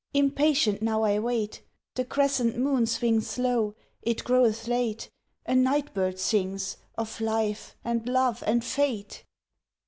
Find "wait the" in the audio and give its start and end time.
1.19-2.03